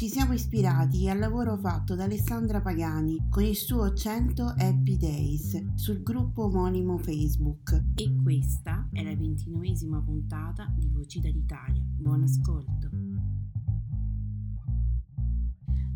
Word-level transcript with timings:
Ci 0.00 0.08
siamo 0.08 0.32
ispirati 0.32 1.10
al 1.10 1.18
lavoro 1.18 1.58
fatto 1.58 1.94
da 1.94 2.04
Alessandra 2.04 2.62
Pagani 2.62 3.26
con 3.28 3.42
il 3.42 3.54
suo 3.54 3.92
100 3.92 4.54
Happy 4.56 4.96
Days 4.96 5.74
sul 5.74 6.02
gruppo 6.02 6.44
omonimo 6.44 6.96
Facebook. 6.96 7.78
E 7.96 8.16
questa 8.22 8.88
è 8.92 9.02
la 9.02 9.14
ventinovesima 9.14 10.00
puntata 10.00 10.72
di 10.74 10.88
Vocida 10.88 11.30
d'Italia. 11.30 11.82
Buon 11.84 12.22
ascolto. 12.22 12.88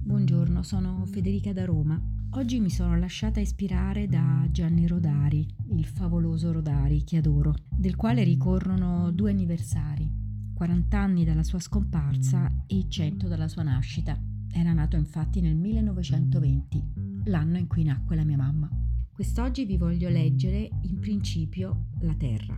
Buongiorno, 0.03 0.63
sono 0.63 1.07
Federica 1.07 1.55
da 1.55 1.65
Roma. 1.65 1.99
Oggi 2.33 2.61
mi 2.61 2.69
sono 2.69 2.99
lasciata 2.99 3.41
ispirare 3.41 4.07
da 4.07 4.47
Gianni 4.51 4.87
Rodari, 4.87 5.49
il 5.71 5.87
favoloso 5.87 6.53
Rodari 6.53 7.05
che 7.05 7.17
adoro, 7.17 7.55
del 7.71 7.97
quale 7.97 8.23
ricorrono 8.23 9.11
due 9.13 9.31
anniversari. 9.31 10.14
40 10.55 10.97
anni 10.97 11.25
dalla 11.25 11.43
sua 11.43 11.59
scomparsa 11.59 12.65
e 12.67 12.87
100 12.89 13.27
dalla 13.27 13.49
sua 13.49 13.65
nascita. 13.65 14.17
Era 14.53 14.73
nato 14.73 14.97
infatti 14.97 15.41
nel 15.41 15.57
1920, 15.57 17.23
l'anno 17.25 17.59
in 17.59 17.67
cui 17.67 17.83
nacque 17.83 18.15
la 18.15 18.25
mia 18.25 18.37
mamma. 18.37 18.71
Quest'oggi 19.13 19.65
vi 19.65 19.77
voglio 19.77 20.09
leggere 20.09 20.71
in 20.83 21.01
principio 21.01 21.89
la 22.01 22.15
terra. 22.15 22.57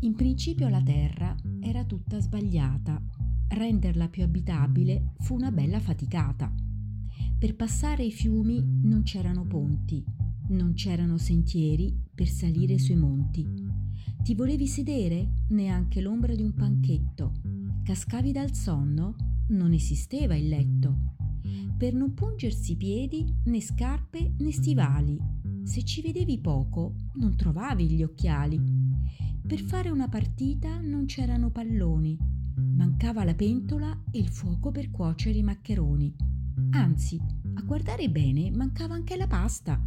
In 0.00 0.14
principio 0.14 0.68
la 0.68 0.80
terra 0.80 1.34
era 1.60 1.84
tutta 1.84 2.20
sbagliata. 2.20 3.02
Renderla 3.48 4.08
più 4.08 4.22
abitabile 4.22 5.14
fu 5.18 5.34
una 5.34 5.50
bella 5.50 5.80
faticata. 5.80 6.52
Per 7.36 7.56
passare 7.56 8.04
i 8.04 8.12
fiumi 8.12 8.64
non 8.82 9.02
c'erano 9.02 9.44
ponti, 9.44 10.04
non 10.50 10.74
c'erano 10.74 11.18
sentieri 11.18 11.94
per 12.14 12.28
salire 12.28 12.78
sui 12.78 12.96
monti 12.96 13.71
ti 14.22 14.34
volevi 14.36 14.68
sedere? 14.68 15.46
Neanche 15.48 16.00
l'ombra 16.00 16.32
di 16.36 16.42
un 16.42 16.54
panchetto. 16.54 17.32
Cascavi 17.82 18.30
dal 18.30 18.54
sonno? 18.54 19.16
Non 19.48 19.72
esisteva 19.72 20.36
il 20.36 20.46
letto. 20.46 20.96
Per 21.76 21.92
non 21.92 22.14
pungersi 22.14 22.76
piedi, 22.76 23.26
né 23.46 23.60
scarpe 23.60 24.34
né 24.38 24.52
stivali. 24.52 25.18
Se 25.64 25.82
ci 25.82 26.02
vedevi 26.02 26.38
poco, 26.38 26.94
non 27.14 27.34
trovavi 27.34 27.88
gli 27.88 28.04
occhiali. 28.04 28.60
Per 29.44 29.60
fare 29.60 29.90
una 29.90 30.08
partita 30.08 30.80
non 30.80 31.06
c'erano 31.06 31.50
palloni. 31.50 32.16
Mancava 32.76 33.24
la 33.24 33.34
pentola 33.34 34.04
e 34.12 34.20
il 34.20 34.28
fuoco 34.28 34.70
per 34.70 34.92
cuocere 34.92 35.38
i 35.38 35.42
maccheroni. 35.42 36.14
Anzi, 36.70 37.20
a 37.54 37.62
guardare 37.62 38.08
bene, 38.08 38.52
mancava 38.52 38.94
anche 38.94 39.16
la 39.16 39.26
pasta. 39.26 39.84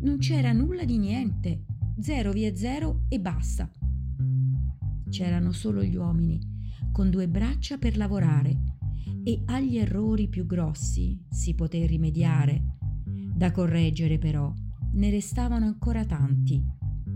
Non 0.00 0.16
c'era 0.18 0.52
nulla 0.52 0.84
di 0.84 0.96
niente 0.96 1.64
0 2.00 2.32
via 2.32 2.54
0 2.54 3.04
e 3.08 3.20
basta. 3.20 3.70
C'erano 5.08 5.52
solo 5.52 5.82
gli 5.82 5.96
uomini, 5.96 6.40
con 6.92 7.10
due 7.10 7.28
braccia 7.28 7.78
per 7.78 7.96
lavorare, 7.96 8.56
e 9.22 9.42
agli 9.46 9.78
errori 9.78 10.28
più 10.28 10.44
grossi 10.44 11.18
si 11.30 11.54
poté 11.54 11.86
rimediare. 11.86 12.76
Da 13.04 13.50
correggere 13.52 14.18
però 14.18 14.52
ne 14.92 15.10
restavano 15.10 15.66
ancora 15.66 16.04
tanti. 16.04 16.62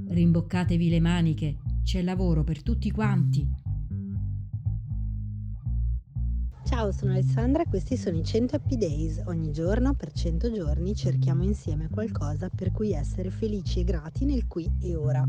Rimboccatevi 0.09 0.89
le 0.89 1.01
maniche, 1.01 1.59
c'è 1.83 2.03
lavoro 2.03 2.45
per 2.45 2.63
tutti 2.63 2.91
quanti. 2.91 3.47
Ciao, 6.79 6.93
sono 6.93 7.11
Alessandra 7.11 7.65
e 7.65 7.67
questi 7.69 7.97
sono 7.97 8.19
i 8.19 8.25
100 8.25 8.55
Happy 8.55 8.77
Days. 8.77 9.23
Ogni 9.25 9.51
giorno, 9.51 9.95
per 9.95 10.13
100 10.13 10.53
giorni, 10.53 10.95
cerchiamo 10.95 11.43
insieme 11.43 11.89
qualcosa 11.91 12.49
per 12.55 12.71
cui 12.71 12.93
essere 12.93 13.31
felici 13.31 13.81
e 13.81 13.83
grati 13.83 14.25
nel 14.25 14.47
qui 14.47 14.71
e 14.81 14.95
ora 14.95 15.27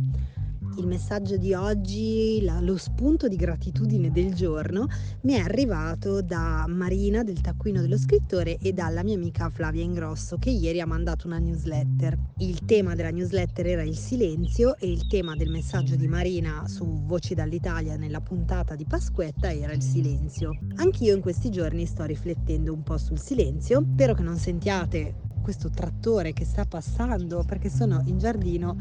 il 0.77 0.87
messaggio 0.87 1.37
di 1.37 1.53
oggi, 1.53 2.39
la, 2.41 2.59
lo 2.61 2.77
spunto 2.77 3.27
di 3.27 3.35
gratitudine 3.35 4.11
del 4.11 4.33
giorno 4.33 4.87
mi 5.21 5.33
è 5.33 5.39
arrivato 5.39 6.21
da 6.21 6.65
Marina 6.67 7.23
del 7.23 7.41
Taccuino 7.41 7.81
dello 7.81 7.97
Scrittore 7.97 8.57
e 8.57 8.71
dalla 8.71 9.03
mia 9.03 9.15
amica 9.15 9.49
Flavia 9.49 9.83
Ingrosso 9.83 10.37
che 10.37 10.49
ieri 10.49 10.79
ha 10.79 10.85
mandato 10.85 11.27
una 11.27 11.39
newsletter. 11.39 12.17
Il 12.37 12.65
tema 12.65 12.95
della 12.95 13.11
newsletter 13.11 13.67
era 13.67 13.83
il 13.83 13.97
silenzio 13.97 14.77
e 14.77 14.89
il 14.89 15.07
tema 15.07 15.35
del 15.35 15.49
messaggio 15.49 15.95
di 15.95 16.07
Marina 16.07 16.67
su 16.67 17.03
Voci 17.05 17.33
dall'Italia 17.33 17.97
nella 17.97 18.21
puntata 18.21 18.75
di 18.75 18.85
Pasquetta 18.85 19.51
era 19.51 19.73
il 19.73 19.81
silenzio. 19.81 20.57
Anch'io 20.75 21.15
in 21.15 21.21
questi 21.21 21.49
giorni 21.49 21.85
sto 21.85 22.05
riflettendo 22.05 22.71
un 22.71 22.83
po' 22.83 22.97
sul 22.97 23.19
silenzio, 23.19 23.83
spero 23.93 24.13
che 24.13 24.23
non 24.23 24.37
sentiate 24.37 25.27
questo 25.41 25.69
trattore 25.69 26.33
che 26.33 26.45
sta 26.45 26.65
passando 26.65 27.43
perché 27.43 27.69
sono 27.69 28.03
in 28.05 28.19
giardino 28.19 28.77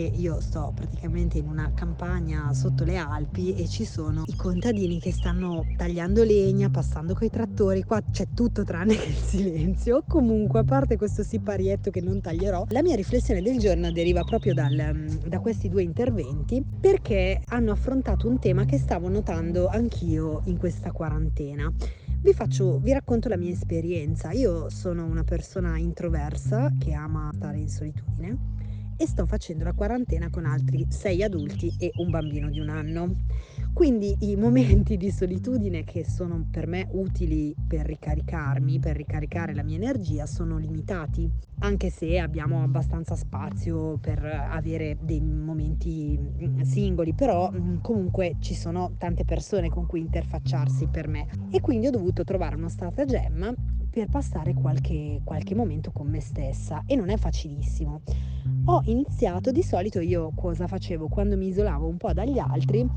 e 0.00 0.12
io 0.16 0.40
sto 0.40 0.72
praticamente 0.74 1.36
in 1.36 1.46
una 1.46 1.72
campagna 1.74 2.52
sotto 2.54 2.84
le 2.84 2.96
Alpi 2.96 3.54
e 3.54 3.68
ci 3.68 3.84
sono 3.84 4.22
i 4.26 4.34
contadini 4.34 4.98
che 4.98 5.12
stanno 5.12 5.66
tagliando 5.76 6.24
legna, 6.24 6.70
passando 6.70 7.12
coi 7.14 7.28
trattori, 7.28 7.82
qua 7.82 8.02
c'è 8.10 8.28
tutto 8.34 8.64
tranne 8.64 8.96
che 8.96 9.08
il 9.08 9.14
silenzio. 9.14 10.02
Comunque, 10.08 10.60
a 10.60 10.64
parte 10.64 10.96
questo 10.96 11.22
siparietto 11.22 11.90
che 11.90 12.00
non 12.00 12.22
taglierò, 12.22 12.64
la 12.70 12.82
mia 12.82 12.96
riflessione 12.96 13.42
del 13.42 13.58
giorno 13.58 13.92
deriva 13.92 14.24
proprio 14.24 14.54
dal, 14.54 15.18
da 15.26 15.38
questi 15.38 15.68
due 15.68 15.82
interventi 15.82 16.64
perché 16.80 17.42
hanno 17.48 17.72
affrontato 17.72 18.26
un 18.26 18.38
tema 18.38 18.64
che 18.64 18.78
stavo 18.78 19.08
notando 19.10 19.68
anch'io 19.68 20.40
in 20.44 20.56
questa 20.56 20.92
quarantena. 20.92 21.70
Vi, 22.22 22.32
faccio, 22.32 22.78
vi 22.78 22.92
racconto 22.92 23.28
la 23.28 23.36
mia 23.36 23.50
esperienza. 23.50 24.30
Io 24.32 24.70
sono 24.70 25.04
una 25.04 25.24
persona 25.24 25.76
introversa 25.78 26.72
che 26.78 26.92
ama 26.92 27.30
stare 27.34 27.58
in 27.58 27.68
solitudine 27.68 28.58
e 29.00 29.06
sto 29.06 29.24
facendo 29.24 29.64
la 29.64 29.72
quarantena 29.72 30.28
con 30.28 30.44
altri 30.44 30.84
sei 30.90 31.22
adulti 31.22 31.74
e 31.78 31.90
un 31.96 32.10
bambino 32.10 32.50
di 32.50 32.60
un 32.60 32.68
anno. 32.68 33.14
Quindi 33.72 34.14
i 34.20 34.36
momenti 34.36 34.98
di 34.98 35.10
solitudine 35.10 35.84
che 35.84 36.04
sono 36.04 36.46
per 36.50 36.66
me 36.66 36.86
utili 36.92 37.54
per 37.66 37.86
ricaricarmi, 37.86 38.78
per 38.78 38.96
ricaricare 38.96 39.54
la 39.54 39.62
mia 39.62 39.76
energia, 39.76 40.26
sono 40.26 40.58
limitati, 40.58 41.30
anche 41.60 41.88
se 41.88 42.18
abbiamo 42.18 42.62
abbastanza 42.62 43.16
spazio 43.16 43.96
per 43.96 44.22
avere 44.22 44.98
dei 45.00 45.22
momenti 45.22 46.18
mm, 46.18 46.60
singoli, 46.60 47.14
però 47.14 47.50
mm, 47.50 47.78
comunque 47.80 48.36
ci 48.40 48.54
sono 48.54 48.96
tante 48.98 49.24
persone 49.24 49.70
con 49.70 49.86
cui 49.86 50.00
interfacciarsi 50.00 50.88
per 50.88 51.08
me 51.08 51.26
e 51.50 51.62
quindi 51.62 51.86
ho 51.86 51.90
dovuto 51.90 52.22
trovare 52.22 52.56
uno 52.56 52.68
stratagemma 52.68 53.78
per 53.90 54.08
passare 54.08 54.54
qualche, 54.54 55.20
qualche 55.24 55.54
momento 55.54 55.90
con 55.90 56.08
me 56.08 56.20
stessa 56.20 56.84
e 56.86 56.94
non 56.96 57.10
è 57.10 57.16
facilissimo. 57.16 58.02
Ho 58.66 58.82
iniziato, 58.84 59.50
di 59.50 59.62
solito 59.62 60.00
io 60.00 60.32
cosa 60.34 60.66
facevo 60.66 61.08
quando 61.08 61.36
mi 61.36 61.48
isolavo 61.48 61.86
un 61.86 61.96
po' 61.96 62.12
dagli 62.12 62.38
altri? 62.38 62.88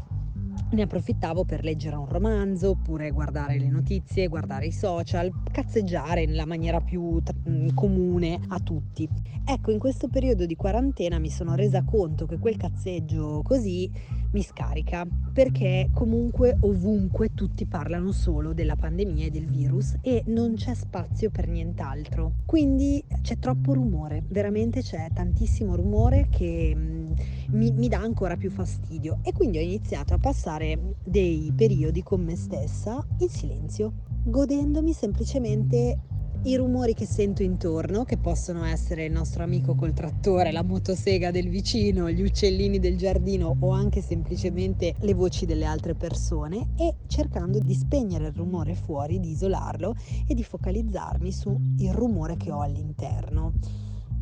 ne 0.74 0.84
approfittavo 0.84 1.46
per 1.46 1.64
leggere 1.64 1.96
un 1.96 2.08
romanzo 2.08 2.72
oppure 2.72 3.12
guardare 3.12 3.60
le 3.60 3.70
notizie, 3.70 4.28
guardare 4.28 4.68
i 4.68 4.72
social, 4.72 5.32
cazzeggiare 5.52 6.26
nella 6.26 6.46
maniera 6.46 6.80
più 6.80 7.22
t- 7.22 7.74
comune 7.74 8.40
a 8.48 8.60
tutti. 8.60 9.08
Ecco, 9.46 9.72
in 9.72 9.80
questo 9.80 10.08
periodo 10.08 10.46
di 10.46 10.56
quarantena 10.56 11.20
mi 11.20 11.30
sono 11.30 11.56
resa 11.56 11.84
conto 11.84 12.26
che 12.26 12.40
quel 12.40 12.58
cazzeggio 12.58 13.42
così 13.44 13.92
mi 14.34 14.42
scarica 14.42 15.06
perché 15.32 15.90
comunque 15.94 16.58
ovunque 16.62 17.34
tutti 17.34 17.66
parlano 17.66 18.12
solo 18.12 18.54
della 18.54 18.76
pandemia 18.76 19.26
e 19.26 19.30
del 19.30 19.48
virus 19.48 19.96
e 20.02 20.24
non 20.28 20.56
c'è 20.56 20.74
spazio 20.74 21.30
per 21.30 21.48
nient'altro. 21.48 22.34
Quindi 22.46 23.04
c'è 23.22 23.38
troppo 23.40 23.74
rumore, 23.74 24.24
veramente 24.28 24.82
c'è 24.82 25.08
tantissimo 25.14 25.76
rumore 25.76 26.28
che 26.30 26.74
mm, 26.76 27.12
mi, 27.52 27.72
mi 27.72 27.88
dà 27.88 28.00
ancora 28.00 28.36
più 28.36 28.52
fastidio 28.52 29.20
e 29.24 29.34
quindi 29.34 29.58
ho 29.58 29.62
iniziato 29.62 30.14
a 30.14 30.18
passare 30.18 30.96
dei 31.04 31.52
periodi 31.56 32.04
con 32.04 32.22
me 32.24 32.36
stessa 32.36 33.06
in 33.20 33.30
silenzio, 33.30 33.94
godendomi 34.24 34.94
semplicemente 34.94 36.00
i 36.46 36.58
rumori 36.58 36.94
che 36.94 37.06
sento 37.06 37.42
intorno, 37.42 38.04
che 38.04 38.18
possono 38.18 38.66
essere 38.66 39.06
il 39.06 39.14
nostro 39.14 39.44
amico 39.44 39.76
col 39.76 39.94
trattore, 39.94 40.52
la 40.52 40.62
motosega 40.62 41.32
del 41.32 41.48
vicino, 41.48 42.10
gli 42.10 42.22
uccellini 42.22 42.80
del 42.80 42.98
giardino 42.98 43.56
o 43.58 43.72
anche 43.72 44.02
semplicemente 44.02 44.94
le 45.00 45.14
voci 45.14 45.46
delle 45.46 45.64
altre 45.64 45.96
persone 45.96 46.74
e 46.76 46.96
cercando 47.08 47.60
di 47.60 47.74
spegnere 47.74 48.28
il 48.28 48.34
rumore 48.34 48.76
fuori, 48.76 49.22
di 49.22 49.30
isolarlo 49.30 49.96
e 50.28 50.34
di 50.34 50.44
focalizzarmi 50.44 51.32
sul 51.32 51.58
rumore 51.92 52.36
che 52.36 52.52
ho 52.52 52.60
all'interno. 52.60 53.54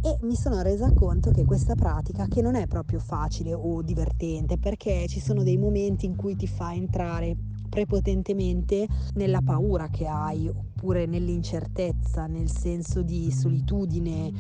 E 0.04 0.18
mi 0.22 0.36
sono 0.36 0.62
resa 0.62 0.94
conto 0.94 1.32
che 1.32 1.44
questa 1.44 1.74
pratica 1.74 2.28
che 2.28 2.42
non 2.42 2.54
è 2.54 2.68
proprio 2.68 3.00
facile 3.00 3.54
o 3.54 3.82
divertente 3.82 4.60
perché 4.60 5.08
ci 5.08 5.20
sono 5.20 5.42
dei 5.42 5.58
momenti 5.58 6.06
in 6.06 6.16
cui 6.16 6.36
ti 6.36 6.46
fa 6.46 6.74
entrare 6.74 7.36
prepotentemente 7.72 8.86
nella 9.14 9.42
paura 9.42 9.88
che 9.88 10.06
hai 10.06 10.50
oppure 10.50 11.06
nell'incertezza, 11.06 12.28
nel 12.28 12.52
senso 12.52 13.02
di 13.02 13.32
solitudine, 13.32 14.32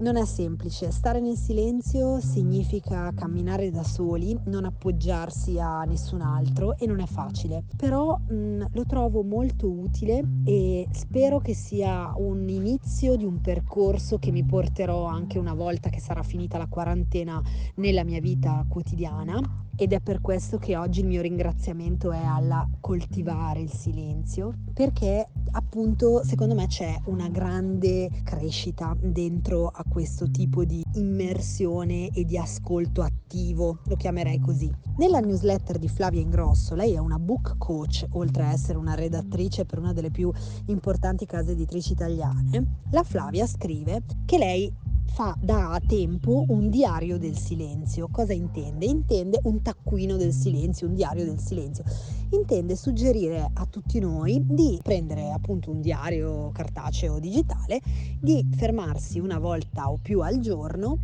non 0.00 0.16
è 0.16 0.24
semplice, 0.26 0.92
stare 0.92 1.18
nel 1.18 1.36
silenzio 1.36 2.20
significa 2.20 3.10
camminare 3.14 3.70
da 3.70 3.82
soli, 3.82 4.38
non 4.44 4.64
appoggiarsi 4.64 5.58
a 5.58 5.82
nessun 5.82 6.20
altro 6.20 6.76
e 6.76 6.86
non 6.86 7.00
è 7.00 7.06
facile, 7.06 7.64
però 7.76 8.16
mh, 8.16 8.66
lo 8.74 8.84
trovo 8.84 9.22
molto 9.24 9.68
utile 9.68 10.22
e 10.44 10.86
spero 10.92 11.40
che 11.40 11.54
sia 11.54 12.12
un 12.16 12.48
inizio 12.48 13.16
di 13.16 13.24
un 13.24 13.40
percorso 13.40 14.18
che 14.18 14.30
mi 14.30 14.44
porterò 14.44 15.06
anche 15.06 15.38
una 15.38 15.54
volta 15.54 15.88
che 15.88 16.00
sarà 16.00 16.22
finita 16.22 16.58
la 16.58 16.68
quarantena 16.68 17.42
nella 17.76 18.04
mia 18.04 18.20
vita 18.20 18.64
quotidiana 18.68 19.66
ed 19.80 19.92
è 19.92 20.00
per 20.00 20.20
questo 20.20 20.58
che 20.58 20.76
oggi 20.76 21.00
il 21.00 21.06
mio 21.06 21.22
ringraziamento 21.22 22.10
è 22.10 22.24
alla 22.24 22.68
coltivare 22.80 23.60
il 23.60 23.72
silenzio 23.72 24.52
perché 24.74 25.28
appunto 25.52 26.24
secondo 26.24 26.56
me 26.56 26.66
c'è 26.66 27.00
una 27.04 27.28
grande 27.28 28.10
crescita 28.24 28.96
dentro 29.00 29.68
a 29.68 29.84
questo 29.88 30.28
tipo 30.32 30.64
di 30.64 30.82
immersione 30.94 32.08
e 32.08 32.24
di 32.24 32.36
ascolto 32.36 33.02
attivo, 33.02 33.78
lo 33.84 33.94
chiamerei 33.94 34.40
così. 34.40 34.70
Nella 34.96 35.20
newsletter 35.20 35.78
di 35.78 35.88
Flavia 35.88 36.20
Ingrosso, 36.20 36.74
lei 36.74 36.94
è 36.94 36.98
una 36.98 37.18
book 37.18 37.56
coach, 37.56 38.04
oltre 38.12 38.44
a 38.44 38.52
essere 38.52 38.78
una 38.78 38.94
redattrice 38.94 39.64
per 39.64 39.78
una 39.78 39.92
delle 39.92 40.10
più 40.10 40.30
importanti 40.66 41.24
case 41.24 41.52
editrici 41.52 41.92
italiane, 41.92 42.80
la 42.90 43.04
Flavia 43.04 43.46
scrive 43.46 44.02
che 44.24 44.38
lei 44.38 44.72
fa 45.08 45.36
da 45.40 45.80
tempo 45.84 46.44
un 46.48 46.70
diario 46.70 47.18
del 47.18 47.36
silenzio. 47.36 48.08
Cosa 48.10 48.32
intende? 48.32 48.86
Intende 48.86 49.40
un 49.44 49.62
taccuino 49.62 50.16
del 50.16 50.32
silenzio, 50.32 50.86
un 50.86 50.94
diario 50.94 51.24
del 51.24 51.40
silenzio. 51.40 51.84
Intende 52.30 52.76
suggerire 52.76 53.50
a 53.52 53.66
tutti 53.66 53.98
noi 53.98 54.40
di 54.46 54.78
prendere 54.82 55.30
appunto 55.30 55.70
un 55.70 55.80
diario 55.80 56.50
cartaceo 56.52 57.18
digitale, 57.18 57.80
di 58.20 58.46
fermarsi 58.56 59.18
una 59.18 59.38
volta 59.38 59.90
o 59.90 59.98
più 60.00 60.20
al 60.20 60.38
giorno, 60.38 60.98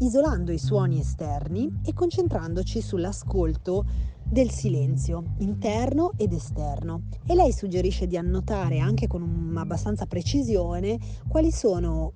isolando 0.00 0.52
i 0.52 0.58
suoni 0.58 1.00
esterni 1.00 1.80
e 1.84 1.92
concentrandoci 1.92 2.80
sull'ascolto 2.80 3.84
del 4.22 4.50
silenzio 4.50 5.34
interno 5.38 6.12
ed 6.16 6.32
esterno 6.34 7.04
e 7.26 7.34
lei 7.34 7.50
suggerisce 7.50 8.06
di 8.06 8.16
annotare 8.18 8.78
anche 8.78 9.06
con 9.06 9.54
abbastanza 9.56 10.04
precisione 10.04 10.98
quali 11.26 11.50
sono 11.50 12.12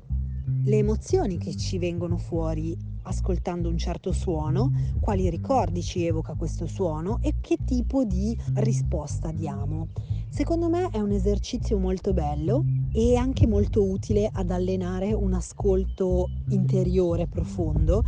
le 0.64 0.76
emozioni 0.76 1.38
che 1.38 1.56
ci 1.56 1.78
vengono 1.78 2.16
fuori 2.16 2.76
ascoltando 3.04 3.68
un 3.68 3.78
certo 3.78 4.12
suono, 4.12 4.70
quali 5.00 5.28
ricordi 5.28 5.82
ci 5.82 6.04
evoca 6.06 6.34
questo 6.34 6.66
suono 6.66 7.18
e 7.20 7.34
che 7.40 7.58
tipo 7.64 8.04
di 8.04 8.36
risposta 8.54 9.32
diamo. 9.32 9.88
Secondo 10.28 10.68
me 10.68 10.88
è 10.90 10.98
un 10.98 11.10
esercizio 11.10 11.78
molto 11.78 12.12
bello 12.12 12.64
e 12.92 13.16
anche 13.16 13.46
molto 13.46 13.84
utile 13.84 14.30
ad 14.32 14.50
allenare 14.50 15.12
un 15.12 15.34
ascolto 15.34 16.28
interiore 16.48 17.26
profondo 17.26 18.02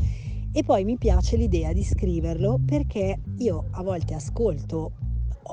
e 0.53 0.63
poi 0.63 0.85
mi 0.85 0.97
piace 0.97 1.37
l'idea 1.37 1.73
di 1.73 1.83
scriverlo 1.83 2.61
perché 2.65 3.21
io 3.39 3.67
a 3.73 3.83
volte 3.83 4.15
ascolto 4.15 4.93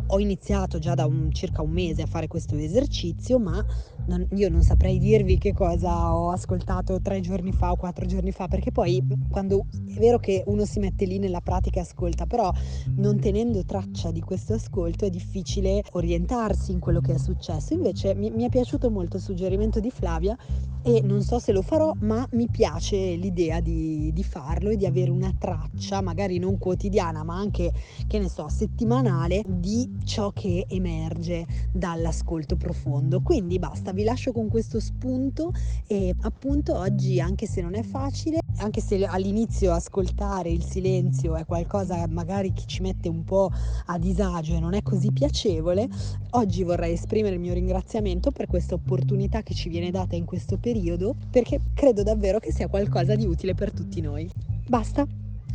ho 0.07 0.19
iniziato 0.19 0.79
già 0.79 0.93
da 0.93 1.05
un, 1.05 1.31
circa 1.31 1.61
un 1.61 1.71
mese 1.71 2.03
a 2.03 2.05
fare 2.05 2.27
questo 2.27 2.55
esercizio, 2.55 3.39
ma 3.39 3.63
non, 4.07 4.27
io 4.33 4.49
non 4.49 4.61
saprei 4.63 4.97
dirvi 4.97 5.37
che 5.37 5.53
cosa 5.53 6.15
ho 6.15 6.31
ascoltato 6.31 7.01
tre 7.01 7.19
giorni 7.19 7.51
fa 7.51 7.71
o 7.71 7.75
quattro 7.75 8.05
giorni 8.05 8.31
fa, 8.31 8.47
perché 8.47 8.71
poi 8.71 9.03
quando 9.29 9.65
è 9.71 9.99
vero 9.99 10.19
che 10.19 10.43
uno 10.47 10.65
si 10.65 10.79
mette 10.79 11.05
lì 11.05 11.19
nella 11.19 11.41
pratica 11.41 11.79
e 11.79 11.83
ascolta, 11.83 12.25
però 12.25 12.51
non 12.95 13.19
tenendo 13.19 13.63
traccia 13.63 14.11
di 14.11 14.21
questo 14.21 14.53
ascolto 14.53 15.05
è 15.05 15.09
difficile 15.09 15.83
orientarsi 15.91 16.71
in 16.71 16.79
quello 16.79 17.01
che 17.01 17.13
è 17.13 17.17
successo. 17.17 17.73
Invece 17.73 18.15
mi, 18.15 18.29
mi 18.31 18.45
è 18.45 18.49
piaciuto 18.49 18.89
molto 18.89 19.17
il 19.17 19.23
suggerimento 19.23 19.79
di 19.79 19.89
Flavia 19.91 20.37
e 20.83 21.01
non 21.01 21.21
so 21.21 21.37
se 21.37 21.51
lo 21.51 21.61
farò, 21.61 21.93
ma 21.99 22.27
mi 22.31 22.47
piace 22.49 23.15
l'idea 23.15 23.59
di, 23.59 24.11
di, 24.13 24.23
farlo 24.23 24.69
e 24.69 24.77
di 24.77 24.85
avere 24.87 25.11
una 25.11 25.31
traccia, 25.37 26.01
magari 26.01 26.39
non 26.39 26.57
quotidiana, 26.57 27.23
ma 27.23 27.35
anche, 27.37 27.71
che 28.07 28.17
ne 28.17 28.29
so, 28.29 28.49
settimanale, 28.49 29.43
di 29.45 29.80
ciò 30.03 30.31
che 30.31 30.65
emerge 30.67 31.45
dall'ascolto 31.71 32.55
profondo. 32.55 33.21
Quindi 33.21 33.59
basta, 33.59 33.91
vi 33.91 34.03
lascio 34.03 34.31
con 34.31 34.47
questo 34.49 34.79
spunto 34.79 35.53
e 35.87 36.13
appunto 36.21 36.77
oggi, 36.77 37.19
anche 37.19 37.45
se 37.45 37.61
non 37.61 37.75
è 37.75 37.83
facile, 37.83 38.39
anche 38.57 38.81
se 38.81 39.03
all'inizio 39.05 39.71
ascoltare 39.71 40.49
il 40.49 40.63
silenzio 40.63 41.35
è 41.35 41.45
qualcosa 41.45 42.07
magari 42.07 42.53
che 42.53 42.63
ci 42.65 42.81
mette 42.81 43.09
un 43.09 43.23
po' 43.23 43.51
a 43.85 43.97
disagio 43.97 44.55
e 44.55 44.59
non 44.59 44.73
è 44.73 44.83
così 44.83 45.11
piacevole, 45.11 45.87
oggi 46.31 46.63
vorrei 46.63 46.93
esprimere 46.93 47.35
il 47.35 47.41
mio 47.41 47.53
ringraziamento 47.53 48.31
per 48.31 48.47
questa 48.47 48.75
opportunità 48.75 49.41
che 49.41 49.53
ci 49.53 49.69
viene 49.69 49.91
data 49.91 50.15
in 50.15 50.25
questo 50.25 50.57
periodo 50.57 51.15
perché 51.29 51.59
credo 51.73 52.03
davvero 52.03 52.39
che 52.39 52.51
sia 52.51 52.67
qualcosa 52.67 53.15
di 53.15 53.25
utile 53.25 53.53
per 53.55 53.71
tutti 53.71 54.01
noi. 54.01 54.29
Basta, 54.67 55.05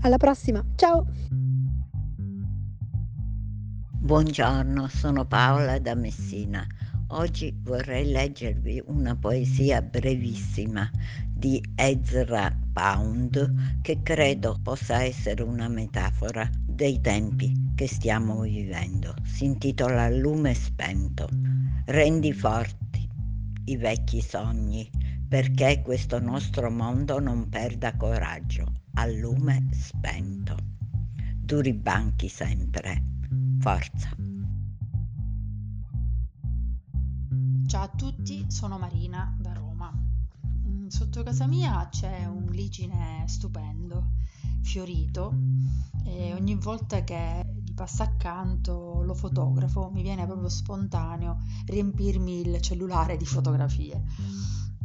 alla 0.02 0.17
prossima, 0.17 0.64
ciao! 0.75 1.45
Buongiorno, 4.06 4.87
sono 4.87 5.25
Paola 5.25 5.81
da 5.81 5.97
Messina. 5.97 6.64
Oggi 7.08 7.53
vorrei 7.62 8.08
leggervi 8.08 8.81
una 8.87 9.17
poesia 9.17 9.82
brevissima 9.82 10.88
di 11.29 11.61
Ezra 11.75 12.56
Pound 12.72 13.81
che 13.82 14.03
credo 14.05 14.60
possa 14.63 15.03
essere 15.03 15.43
una 15.43 15.67
metafora 15.67 16.48
dei 16.65 17.01
tempi 17.01 17.72
che 17.75 17.89
stiamo 17.89 18.43
vivendo. 18.43 19.13
Si 19.25 19.44
intitola 19.44 20.08
Lume 20.08 20.55
spento. 20.55 21.29
Rendi 21.86 22.32
forti 22.32 23.08
i 23.65 23.77
vecchi 23.77 24.20
sogni 24.20 24.89
perché 25.29 25.82
questo 25.82 26.20
nostro 26.20 26.70
mondo 26.70 27.19
non 27.19 27.48
perda 27.48 27.96
coraggio 27.96 28.72
al 28.94 29.15
lume 29.15 29.67
spento. 29.72 30.56
Duri 31.34 31.72
banchi 31.72 32.29
sempre. 32.29 33.16
Forza. 33.67 34.08
Ciao 37.67 37.82
a 37.82 37.89
tutti, 37.89 38.44
sono 38.49 38.79
Marina 38.79 39.37
da 39.41 39.53
Roma. 39.55 39.93
Mm, 40.69 40.87
sotto 40.87 41.25
casa 41.25 41.49
mia 41.49 41.89
c'è 41.91 42.27
un 42.27 42.44
glicine 42.44 43.25
stupendo, 43.27 44.11
fiorito, 44.63 45.35
e 46.05 46.32
ogni 46.32 46.55
volta 46.55 47.03
che 47.03 47.61
gli 47.65 47.75
passa 47.75 48.05
accanto 48.05 49.03
lo 49.03 49.15
fotografo 49.15 49.91
mi 49.93 50.03
viene 50.03 50.27
proprio 50.27 50.49
spontaneo 50.49 51.39
riempirmi 51.67 52.43
il 52.43 52.61
cellulare 52.61 53.17
di 53.17 53.27
fotografie. 53.27 54.01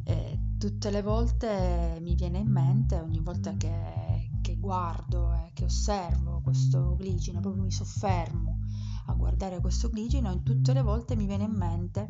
E 0.06 0.40
tutte 0.58 0.90
le 0.90 1.04
volte 1.04 2.00
mi 2.02 2.16
viene 2.16 2.40
in 2.40 2.50
mente, 2.50 2.96
ogni 2.96 3.20
volta 3.20 3.56
che, 3.58 4.32
che 4.42 4.58
guardo 4.58 5.34
e 5.34 5.52
che 5.54 5.66
osservo 5.66 6.42
questo 6.42 6.96
glicine, 6.98 7.42
proprio 7.42 7.62
mi 7.62 7.72
soffermo 7.72 8.61
a 9.06 9.14
guardare 9.14 9.60
questo 9.60 9.90
glicine, 9.90 10.32
e 10.32 10.44
tutte 10.44 10.74
le 10.74 10.82
volte 10.82 11.16
mi 11.16 11.26
viene 11.26 11.44
in 11.44 11.54
mente 11.54 12.08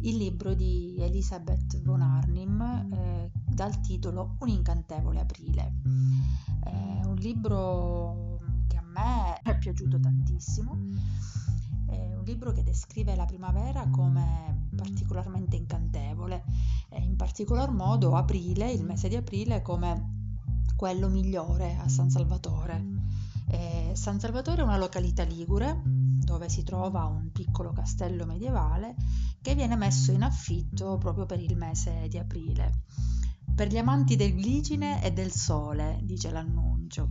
il 0.00 0.16
libro 0.16 0.54
di 0.54 0.96
Elisabeth 0.98 1.82
von 1.82 2.00
Arnim 2.00 2.60
eh, 2.92 3.30
dal 3.46 3.80
titolo 3.80 4.36
Un 4.40 4.48
incantevole 4.48 5.20
aprile. 5.20 5.74
È 6.62 7.00
un 7.04 7.16
libro 7.16 8.38
che 8.66 8.76
a 8.76 8.82
me 8.82 9.40
è 9.42 9.58
piaciuto 9.58 10.00
tantissimo, 10.00 10.78
è 11.86 12.14
un 12.14 12.24
libro 12.24 12.52
che 12.52 12.62
descrive 12.62 13.14
la 13.14 13.26
primavera 13.26 13.88
come 13.88 14.68
particolarmente 14.74 15.56
incantevole 15.56 16.44
e 16.88 17.02
in 17.02 17.16
particolar 17.16 17.70
modo 17.70 18.16
aprile, 18.16 18.70
il 18.70 18.84
mese 18.84 19.08
di 19.08 19.16
aprile, 19.16 19.60
come 19.60 20.18
quello 20.76 21.08
migliore 21.08 21.76
a 21.76 21.88
San 21.88 22.08
Salvatore 22.08 22.98
Eh, 23.52 23.90
San 23.94 24.20
Salvatore 24.20 24.62
è 24.62 24.64
una 24.64 24.78
località 24.78 25.24
ligure 25.24 25.82
dove 26.30 26.48
si 26.48 26.62
trova 26.62 27.06
un 27.06 27.32
piccolo 27.32 27.72
castello 27.72 28.24
medievale 28.24 28.94
che 29.42 29.56
viene 29.56 29.74
messo 29.74 30.12
in 30.12 30.22
affitto 30.22 30.96
proprio 30.96 31.26
per 31.26 31.40
il 31.40 31.56
mese 31.56 32.06
di 32.08 32.18
aprile. 32.18 32.84
Per 33.52 33.66
gli 33.66 33.76
amanti 33.76 34.14
del 34.14 34.36
glicine 34.36 35.02
e 35.02 35.10
del 35.10 35.32
sole, 35.32 35.98
dice 36.04 36.30
l'annuncio. 36.30 37.10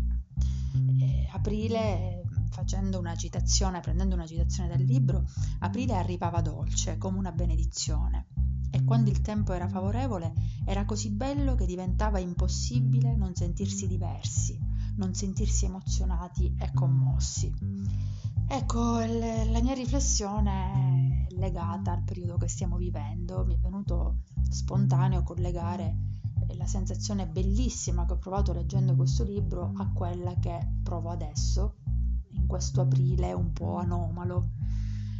Eh, 0.99 1.27
aprile, 1.33 2.21
facendo 2.49 2.97
una 2.97 3.13
citazione, 3.17 3.81
prendendo 3.81 4.15
una 4.15 4.25
citazione 4.25 4.69
dal 4.69 4.81
libro, 4.81 5.25
aprile 5.59 5.97
arrivava 5.97 6.39
dolce, 6.39 6.97
come 6.97 7.17
una 7.17 7.33
benedizione. 7.33 8.27
E 8.71 8.85
quando 8.85 9.09
il 9.09 9.19
tempo 9.19 9.51
era 9.51 9.67
favorevole, 9.67 10.31
era 10.65 10.85
così 10.85 11.09
bello 11.09 11.55
che 11.55 11.65
diventava 11.65 12.19
impossibile 12.19 13.17
non 13.17 13.35
sentirsi 13.35 13.85
diversi, 13.85 14.57
non 14.95 15.13
sentirsi 15.13 15.65
emozionati 15.65 16.55
e 16.57 16.71
commossi. 16.73 17.53
Ecco, 18.51 18.97
la 18.97 19.61
mia 19.61 19.75
riflessione 19.75 21.27
legata 21.37 21.91
al 21.91 22.03
periodo 22.03 22.37
che 22.37 22.47
stiamo 22.47 22.77
vivendo. 22.77 23.45
Mi 23.45 23.53
è 23.53 23.59
venuto 23.59 24.23
spontaneo 24.49 25.21
collegare 25.21 25.95
la 26.55 26.65
sensazione 26.65 27.27
bellissima 27.27 28.07
che 28.07 28.13
ho 28.13 28.17
provato 28.17 28.51
leggendo 28.51 28.95
questo 28.95 29.23
libro 29.23 29.71
a 29.75 29.91
quella 29.91 30.33
che 30.39 30.57
provo 30.81 31.11
adesso, 31.11 31.75
in 32.31 32.47
questo 32.47 32.81
aprile 32.81 33.33
un 33.33 33.53
po' 33.53 33.77
anomalo. 33.77 34.53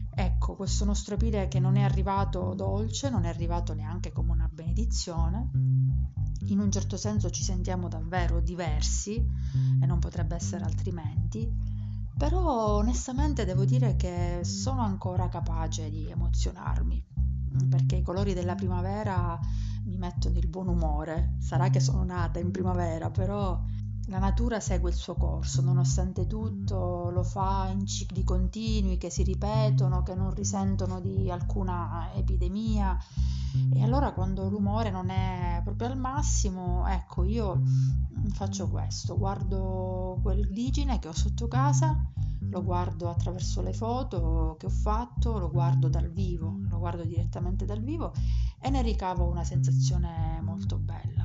Ecco, 0.10 0.56
questo 0.56 0.84
nostro 0.84 1.14
aprile 1.14 1.48
che 1.48 1.60
non 1.60 1.76
è 1.76 1.84
arrivato 1.84 2.56
dolce, 2.56 3.12
non 3.12 3.26
è 3.26 3.28
arrivato 3.28 3.76
neanche 3.76 4.12
come 4.12 4.32
una 4.32 4.50
benedizione, 4.52 5.52
in 6.48 6.60
un 6.60 6.72
certo 6.72 6.98
senso 6.98 7.30
ci 7.30 7.44
sentiamo 7.44 7.90
davvero 7.90 8.40
diversi 8.40 9.24
e 9.80 9.86
non 9.86 10.00
potrebbe 10.00 10.34
essere 10.34 10.64
altrimenti, 10.64 11.78
però 12.20 12.76
onestamente 12.76 13.46
devo 13.46 13.64
dire 13.64 13.96
che 13.96 14.42
sono 14.44 14.82
ancora 14.82 15.30
capace 15.30 15.90
di 15.90 16.10
emozionarmi, 16.10 17.02
perché 17.70 17.96
i 17.96 18.02
colori 18.02 18.34
della 18.34 18.56
primavera 18.56 19.40
mi 19.86 19.96
mettono 19.96 20.38
il 20.38 20.50
buon 20.50 20.68
umore. 20.68 21.38
Sarà 21.40 21.70
che 21.70 21.80
sono 21.80 22.04
nata 22.04 22.38
in 22.40 22.52
primavera, 22.52 23.10
però 23.10 23.64
la 24.10 24.18
natura 24.18 24.60
segue 24.60 24.90
il 24.90 24.96
suo 24.96 25.14
corso, 25.14 25.62
nonostante 25.62 26.26
tutto 26.26 27.10
lo 27.12 27.24
fa 27.24 27.70
in 27.72 27.86
cicli 27.86 28.24
continui 28.24 28.98
che 28.98 29.12
si 29.12 29.22
ripetono, 29.24 30.02
che 30.02 30.16
non 30.16 30.34
risentono 30.34 31.00
di 31.00 31.30
alcuna 31.30 32.12
epidemia. 32.16 32.98
E 33.72 33.84
allora 33.84 34.12
quando 34.14 34.50
l'umore 34.50 34.90
non 34.90 35.10
è 35.10 35.62
proprio 35.64 35.90
al 35.90 35.98
massimo, 35.98 36.88
ecco, 36.88 37.24
io 37.24 37.62
faccio 38.34 38.68
questo, 38.68 39.18
guardo 39.18 40.20
quel 40.22 40.48
gligine 40.48 40.98
che 41.00 41.08
ho 41.08 41.14
sotto 41.14 41.48
casa, 41.48 41.96
lo 42.50 42.64
guardo 42.64 43.10
attraverso 43.10 43.62
le 43.62 43.74
foto 43.74 44.56
che 44.60 44.66
ho 44.66 44.72
fatto, 44.72 45.38
lo 45.38 45.52
guardo 45.52 45.88
dal 45.88 46.10
vivo, 46.10 46.60
lo 46.68 46.80
guardo 46.80 47.04
direttamente 47.04 47.66
dal 47.66 47.82
vivo 47.82 48.12
e 48.60 48.70
ne 48.72 48.82
ricavo 48.82 49.26
una 49.26 49.44
sensazione 49.44 50.42
molto 50.42 50.78
bella. 50.78 51.19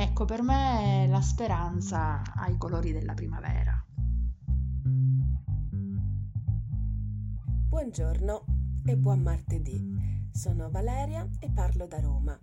Ecco, 0.00 0.24
per 0.24 0.40
me 0.40 1.06
la 1.10 1.20
speranza 1.20 2.22
ha 2.22 2.48
i 2.48 2.56
colori 2.56 2.90
della 2.90 3.12
primavera. 3.12 3.84
Buongiorno 7.68 8.44
e 8.86 8.96
buon 8.96 9.20
martedì. 9.20 9.78
Sono 10.32 10.70
Valeria 10.70 11.28
e 11.38 11.50
parlo 11.50 11.86
da 11.86 12.00
Roma. 12.00 12.40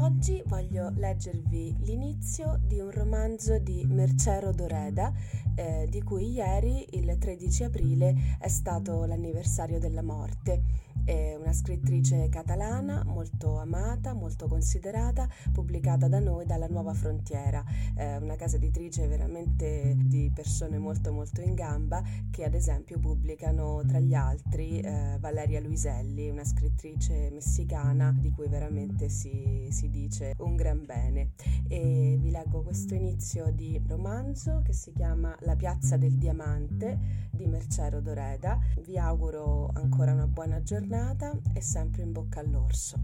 Oggi 0.00 0.42
voglio 0.46 0.90
leggervi 0.96 1.76
l'inizio 1.82 2.58
di 2.64 2.80
un 2.80 2.90
romanzo 2.90 3.60
di 3.60 3.86
Mercero 3.86 4.50
Doreda, 4.50 5.12
eh, 5.54 5.86
di 5.88 6.02
cui 6.02 6.32
ieri, 6.32 6.84
il 6.96 7.16
13 7.16 7.62
aprile, 7.62 8.36
è 8.40 8.48
stato 8.48 9.04
l'anniversario 9.04 9.78
della 9.78 10.02
morte. 10.02 10.87
È 11.08 11.34
una 11.36 11.54
scrittrice 11.54 12.28
catalana 12.28 13.02
molto 13.02 13.56
amata, 13.56 14.12
molto 14.12 14.46
considerata, 14.46 15.26
pubblicata 15.54 16.06
da 16.06 16.18
noi 16.18 16.44
dalla 16.44 16.66
Nuova 16.66 16.92
Frontiera, 16.92 17.64
eh, 17.96 18.18
una 18.18 18.36
casa 18.36 18.56
editrice 18.56 19.06
veramente 19.06 19.96
di 19.96 20.30
persone 20.34 20.76
molto 20.76 21.10
molto 21.10 21.40
in 21.40 21.54
gamba 21.54 22.02
che 22.30 22.44
ad 22.44 22.52
esempio 22.52 22.98
pubblicano 22.98 23.82
tra 23.86 24.00
gli 24.00 24.12
altri 24.12 24.80
eh, 24.80 25.16
Valeria 25.18 25.60
Luiselli, 25.60 26.28
una 26.28 26.44
scrittrice 26.44 27.30
messicana 27.32 28.14
di 28.14 28.30
cui 28.30 28.48
veramente 28.48 29.08
si, 29.08 29.66
si 29.70 29.88
dice 29.88 30.34
un 30.40 30.56
gran 30.56 30.84
bene. 30.84 31.30
E 31.68 32.18
vi 32.20 32.30
leggo 32.30 32.60
questo 32.60 32.94
inizio 32.94 33.50
di 33.50 33.80
romanzo 33.86 34.60
che 34.62 34.74
si 34.74 34.92
chiama 34.92 35.34
La 35.40 35.56
piazza 35.56 35.96
del 35.96 36.18
diamante 36.18 37.26
di 37.30 37.46
Mercero 37.46 38.02
Doreda. 38.02 38.58
Vi 38.84 38.98
auguro 38.98 39.70
ancora 39.72 40.12
una 40.12 40.26
buona 40.26 40.62
giornata 40.62 40.96
giornata 40.98 41.38
e 41.52 41.60
sempre 41.60 42.02
in 42.02 42.10
bocca 42.10 42.40
all'orso. 42.40 42.98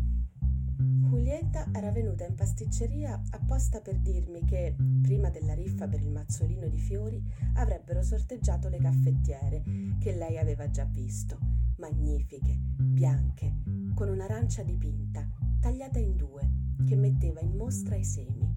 Julietta 0.76 1.68
era 1.72 1.92
venuta 1.92 2.26
in 2.26 2.34
pasticceria 2.34 3.22
apposta 3.30 3.80
per 3.80 4.00
dirmi 4.00 4.44
che, 4.44 4.74
prima 5.00 5.30
della 5.30 5.54
riffa 5.54 5.86
per 5.86 6.00
il 6.00 6.10
mazzolino 6.10 6.66
di 6.66 6.80
fiori, 6.80 7.22
avrebbero 7.54 8.02
sorteggiato 8.02 8.68
le 8.68 8.78
caffettiere, 8.78 9.62
che 10.00 10.12
lei 10.12 10.38
aveva 10.38 10.68
già 10.70 10.84
visto, 10.84 11.38
magnifiche, 11.76 12.58
bianche, 12.76 13.58
con 13.94 14.08
un'arancia 14.08 14.64
dipinta, 14.64 15.24
tagliata 15.60 16.00
in 16.00 16.16
due, 16.16 16.50
che 16.84 16.96
metteva 16.96 17.40
in 17.40 17.54
mostra 17.54 17.94
i 17.94 18.04
semi. 18.04 18.52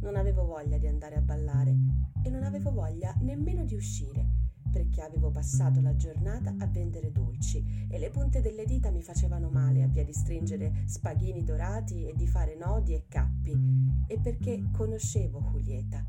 Non 0.00 0.14
avevo 0.14 0.44
voglia 0.44 0.76
di 0.76 0.86
andare 0.86 1.16
a 1.16 1.22
ballare 1.22 1.74
e 2.22 2.28
non 2.28 2.44
avevo 2.44 2.70
voglia 2.70 3.14
nemmeno 3.20 3.64
di 3.64 3.74
uscire 3.74 4.37
perché 4.78 5.02
avevo 5.02 5.32
passato 5.32 5.80
la 5.80 5.96
giornata 5.96 6.54
a 6.56 6.66
vendere 6.68 7.10
dolci 7.10 7.88
e 7.88 7.98
le 7.98 8.10
punte 8.10 8.40
delle 8.40 8.64
dita 8.64 8.92
mi 8.92 9.02
facevano 9.02 9.48
male 9.48 9.82
a 9.82 9.88
via 9.88 10.04
di 10.04 10.12
stringere 10.12 10.84
spaghini 10.84 11.42
dorati 11.42 12.06
e 12.06 12.14
di 12.14 12.28
fare 12.28 12.54
nodi 12.54 12.94
e 12.94 13.06
cappi, 13.08 13.58
e 14.06 14.20
perché 14.20 14.68
conoscevo 14.70 15.40
Julieta. 15.50 16.06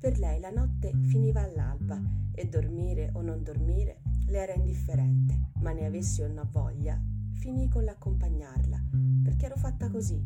Per 0.00 0.18
lei 0.18 0.40
la 0.40 0.50
notte 0.50 0.92
finiva 1.02 1.42
all'alba 1.42 2.02
e 2.32 2.48
dormire 2.48 3.12
o 3.12 3.22
non 3.22 3.44
dormire 3.44 4.00
le 4.26 4.38
era 4.38 4.54
indifferente, 4.54 5.50
ma 5.60 5.70
ne 5.70 5.86
avessi 5.86 6.20
o 6.22 6.26
no 6.26 6.48
voglia, 6.50 7.00
finii 7.34 7.68
con 7.68 7.84
l'accompagnarla, 7.84 8.82
perché 9.22 9.46
ero 9.46 9.56
fatta 9.56 9.88
così. 9.88 10.20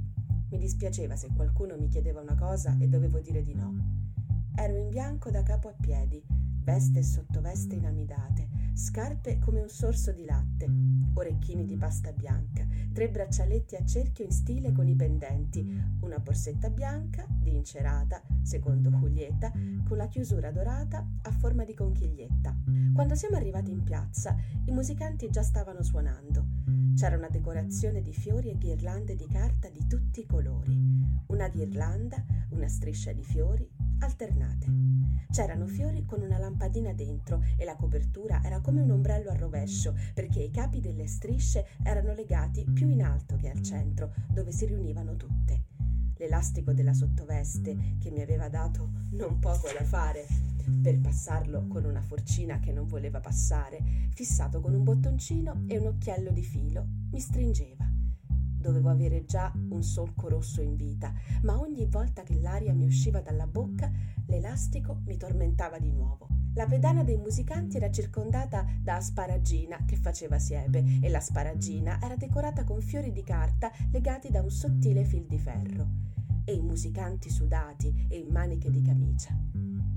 Mi 0.49 0.57
dispiaceva 0.57 1.15
se 1.15 1.29
qualcuno 1.37 1.77
mi 1.77 1.89
chiedeva 1.89 2.23
una 2.23 2.37
cosa 2.37 2.75
e 2.79 2.89
dovevo 2.89 3.21
dire 3.21 3.43
di 3.43 3.53
no. 3.53 3.75
Ero 4.55 4.79
in 4.79 4.89
bianco 4.89 5.31
da 5.31 5.43
capo 5.43 5.69
a 5.69 5.75
piedi, 5.79 6.23
veste 6.63 7.01
e 7.01 7.03
sottoveste 7.03 7.75
inamidate, 7.75 8.49
scarpe 8.75 9.39
come 9.39 9.61
un 9.61 9.69
sorso 9.69 10.13
di 10.13 10.25
latte, 10.25 10.67
orecchini 11.15 11.65
di 11.65 11.77
pasta 11.77 12.13
bianca, 12.13 12.67
tre 12.93 13.11
braccialetti 13.11 13.77
a 13.77 13.85
cerchio 13.85 14.25
in 14.25 14.31
stile 14.31 14.73
con 14.73 14.89
i 14.89 14.95
pendenti, 14.95 15.81
una 16.01 16.19
borsetta 16.19 16.71
bianca 16.71 17.27
di 17.29 17.55
incerata, 17.55 18.23
secondo 18.43 18.91
Julietta, 18.91 19.53
con 19.87 19.97
la 19.97 20.09
chiusura 20.09 20.51
dorata 20.51 21.07
a 21.23 21.31
forma 21.31 21.65
di 21.65 21.75
conchiglietta. 21.75 22.57
Quando 22.95 23.15
siamo 23.15 23.37
arrivati 23.37 23.71
in 23.71 23.83
piazza, 23.83 24.37
i 24.67 24.73
musicanti 24.73 25.29
già 25.31 25.43
stavano 25.43 25.83
suonando. 25.83 26.47
C'era 26.95 27.17
una 27.17 27.29
decorazione 27.29 28.03
di 28.03 28.13
fiori 28.13 28.51
e 28.51 28.59
ghirlande 28.59 29.17
di 29.17 29.27
carta 29.27 29.69
di 29.69 29.87
tutti 29.87 30.21
i 30.21 30.27
colori. 30.27 30.79
Una 31.27 31.49
ghirlanda, 31.49 32.25
una 32.51 32.69
striscia 32.69 33.13
di 33.13 33.25
fiori, 33.25 33.69
alternate. 34.05 34.67
C'erano 35.31 35.67
fiori 35.67 36.05
con 36.05 36.21
una 36.21 36.39
lampadina 36.39 36.93
dentro 36.93 37.43
e 37.57 37.65
la 37.65 37.77
copertura 37.77 38.43
era 38.45 38.61
come 38.61 38.83
un 38.83 38.91
ombrello 38.91 39.31
a 39.31 39.37
rovescio 39.37 39.95
perché 40.15 40.41
i 40.41 40.51
capi 40.51 40.81
delle 40.81 41.07
strisce 41.07 41.67
erano 41.83 42.13
legati 42.13 42.65
più 42.73 42.89
in 42.89 43.03
alto 43.03 43.37
che 43.37 43.51
al 43.51 43.63
centro, 43.63 44.13
dove 44.29 44.53
si 44.53 44.67
riunivano 44.67 45.17
tutte. 45.17 45.71
L'elastico 46.17 46.73
della 46.73 46.93
sottoveste, 46.93 47.97
che 47.99 48.11
mi 48.11 48.21
aveva 48.21 48.49
dato 48.49 48.91
non 49.13 49.39
poco 49.39 49.69
da 49.77 49.85
fare 49.85 50.27
per 50.81 51.01
passarlo 51.01 51.67
con 51.67 51.85
una 51.85 52.03
forcina 52.03 52.61
che 52.61 52.73
non 52.73 52.87
voleva 52.87 53.21
passare, 53.21 53.81
fissato 54.11 54.61
con 54.61 54.75
un 54.75 54.85
bottoncino 54.85 55.65
e 55.67 55.79
un 55.79 55.87
occhiello 55.87 56.31
di 56.31 56.43
filo, 56.43 56.87
mi 57.11 57.19
stringeva. 57.19 57.92
Dovevo 58.63 58.91
avere 58.91 59.25
già 59.25 59.53
un 59.71 59.83
solco 59.83 60.29
rosso 60.29 60.63
in 60.63 60.77
vita, 60.77 61.13
ma 61.43 61.59
ogni 61.59 61.85
volta 61.87 62.23
che 62.23 62.39
l'aria 62.39 62.73
mi 62.73 62.85
usciva 62.85 63.21
dalla 63.21 63.49
bocca, 63.49 63.91
l'elastico 64.27 65.01
mi 65.05 65.17
tormentava 65.17 65.81
di 65.81 65.91
nuovo. 65.91 66.29
La 66.55 66.67
pedana 66.67 67.03
dei 67.03 67.17
musicanti 67.17 67.77
era 67.79 67.91
circondata 67.91 68.65
da 68.81 68.97
asparagina 68.97 69.85
che 69.85 69.97
faceva 69.97 70.39
siepe 70.39 71.01
e 71.03 71.09
la 71.09 71.19
sparagina 71.19 71.99
era 72.01 72.15
decorata 72.15 72.63
con 72.63 72.81
fiori 72.81 73.11
di 73.11 73.25
carta 73.25 73.73
legati 73.91 74.31
da 74.31 74.43
un 74.43 74.51
sottile 74.51 75.05
fil 75.05 75.27
di 75.27 75.39
ferro. 75.39 75.89
E 76.45 76.55
i 76.55 76.63
musicanti 76.63 77.31
sudati 77.31 78.07
e 78.09 78.17
in 78.17 78.29
maniche 78.31 78.71
di 78.71 78.81
camicia. 78.81 79.37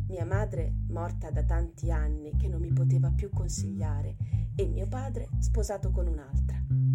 Mia 0.08 0.26
madre, 0.26 0.74
morta 0.90 1.30
da 1.30 1.44
tanti 1.44 1.92
anni, 1.92 2.36
che 2.36 2.48
non 2.48 2.62
mi 2.62 2.74
poteva 2.74 3.12
più 3.12 3.30
consigliare, 3.30 4.16
e 4.56 4.66
mio 4.66 4.88
padre 4.88 5.30
sposato 5.38 5.92
con 5.92 6.08
un'altra 6.08 6.95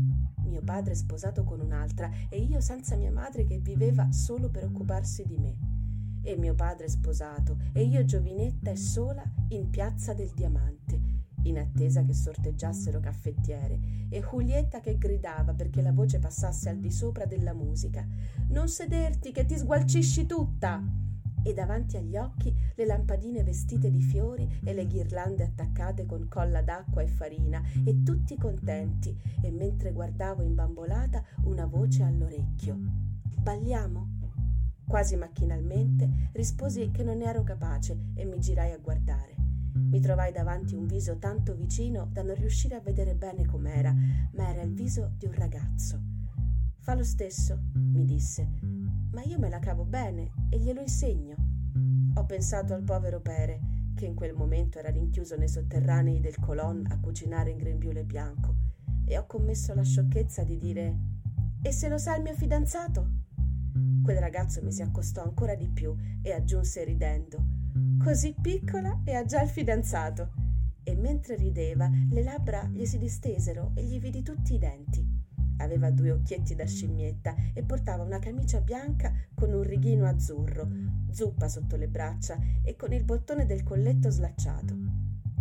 mio 0.50 0.62
padre 0.62 0.94
sposato 0.94 1.44
con 1.44 1.60
un'altra 1.60 2.10
e 2.28 2.38
io 2.40 2.60
senza 2.60 2.96
mia 2.96 3.12
madre 3.12 3.44
che 3.44 3.58
viveva 3.58 4.12
solo 4.12 4.50
per 4.50 4.64
occuparsi 4.64 5.24
di 5.24 5.38
me. 5.38 5.56
e 6.22 6.36
mio 6.36 6.54
padre 6.54 6.88
sposato 6.88 7.56
e 7.72 7.82
io 7.82 8.04
giovinetta 8.04 8.70
e 8.70 8.76
sola 8.76 9.22
in 9.48 9.70
piazza 9.70 10.12
del 10.12 10.30
Diamante, 10.34 11.00
in 11.44 11.58
attesa 11.58 12.04
che 12.04 12.12
sorteggiassero 12.12 13.00
caffettiere, 13.00 14.06
e 14.10 14.20
Julietta 14.20 14.80
che 14.80 14.98
gridava 14.98 15.54
perché 15.54 15.80
la 15.80 15.92
voce 15.92 16.18
passasse 16.18 16.68
al 16.68 16.78
di 16.78 16.90
sopra 16.90 17.24
della 17.24 17.54
musica. 17.54 18.06
Non 18.48 18.68
sederti 18.68 19.32
che 19.32 19.46
ti 19.46 19.56
sgualcisci 19.56 20.26
tutta! 20.26 20.82
E 21.42 21.52
davanti 21.54 21.96
agli 21.96 22.16
occhi 22.16 22.54
le 22.74 22.86
lampadine 22.86 23.42
vestite 23.42 23.90
di 23.90 24.02
fiori 24.02 24.60
e 24.62 24.74
le 24.74 24.86
ghirlande 24.86 25.44
attaccate 25.44 26.06
con 26.06 26.28
colla 26.28 26.62
d'acqua 26.62 27.02
e 27.02 27.06
farina, 27.06 27.62
e 27.84 28.02
tutti 28.02 28.36
contenti, 28.36 29.16
e 29.42 29.50
mentre 29.50 29.92
guardavo 29.92 30.42
imbambolata 30.42 31.22
una 31.44 31.66
voce 31.66 32.02
all'orecchio. 32.02 32.78
Balliamo? 33.38 34.18
Quasi 34.86 35.16
macchinalmente 35.16 36.30
risposi 36.32 36.90
che 36.90 37.04
non 37.04 37.22
ero 37.22 37.42
capace 37.42 37.96
e 38.14 38.24
mi 38.24 38.40
girai 38.40 38.72
a 38.72 38.78
guardare. 38.78 39.36
Mi 39.72 40.00
trovai 40.00 40.32
davanti 40.32 40.74
un 40.74 40.86
viso 40.86 41.16
tanto 41.18 41.54
vicino 41.54 42.08
da 42.10 42.22
non 42.22 42.34
riuscire 42.34 42.74
a 42.74 42.80
vedere 42.80 43.14
bene 43.14 43.46
com'era, 43.46 43.94
ma 44.32 44.48
era 44.48 44.62
il 44.62 44.74
viso 44.74 45.12
di 45.16 45.26
un 45.26 45.32
ragazzo. 45.32 46.00
Fa 46.78 46.94
lo 46.94 47.04
stesso, 47.04 47.58
mi 47.74 48.04
disse, 48.04 48.48
ma 49.10 49.22
io 49.22 49.38
me 49.38 49.48
la 49.48 49.58
cavo 49.58 49.84
bene 49.84 50.30
e 50.48 50.58
glielo 50.58 50.80
insegno. 50.80 51.36
Ho 52.14 52.24
pensato 52.24 52.74
al 52.74 52.82
povero 52.82 53.20
Pere, 53.20 53.60
che 53.94 54.06
in 54.06 54.14
quel 54.14 54.34
momento 54.34 54.78
era 54.78 54.90
rinchiuso 54.90 55.36
nei 55.36 55.48
sotterranei 55.48 56.20
del 56.20 56.38
colon 56.38 56.86
a 56.90 56.98
cucinare 56.98 57.50
in 57.50 57.58
grembiule 57.58 58.04
bianco, 58.04 58.54
e 59.06 59.18
ho 59.18 59.26
commesso 59.26 59.74
la 59.74 59.84
sciocchezza 59.84 60.42
di 60.42 60.56
dire: 60.56 60.98
E 61.62 61.72
se 61.72 61.88
lo 61.88 61.98
sa 61.98 62.16
il 62.16 62.22
mio 62.22 62.34
fidanzato? 62.34 63.18
Quel 64.02 64.18
ragazzo 64.18 64.62
mi 64.62 64.72
si 64.72 64.82
accostò 64.82 65.22
ancora 65.22 65.54
di 65.54 65.68
più 65.68 65.94
e 66.22 66.32
aggiunse 66.32 66.84
ridendo: 66.84 67.44
Così 68.02 68.34
piccola 68.40 69.02
e 69.04 69.14
ha 69.14 69.24
già 69.24 69.42
il 69.42 69.48
fidanzato. 69.48 70.32
E 70.82 70.94
mentre 70.96 71.36
rideva, 71.36 71.90
le 72.10 72.22
labbra 72.22 72.64
gli 72.64 72.86
si 72.86 72.98
distesero 72.98 73.72
e 73.74 73.84
gli 73.84 74.00
vidi 74.00 74.22
tutti 74.22 74.54
i 74.54 74.58
denti. 74.58 75.09
Aveva 75.60 75.90
due 75.90 76.10
occhietti 76.10 76.54
da 76.54 76.66
scimmietta 76.66 77.34
e 77.54 77.62
portava 77.62 78.02
una 78.02 78.18
camicia 78.18 78.60
bianca 78.60 79.12
con 79.34 79.52
un 79.52 79.62
righino 79.62 80.06
azzurro, 80.06 80.68
zuppa 81.10 81.48
sotto 81.48 81.76
le 81.76 81.88
braccia 81.88 82.38
e 82.62 82.76
con 82.76 82.92
il 82.92 83.04
bottone 83.04 83.46
del 83.46 83.62
colletto 83.62 84.10
slacciato. 84.10 84.74